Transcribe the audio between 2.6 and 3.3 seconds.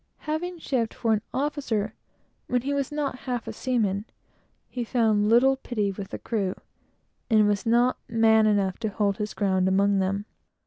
he was not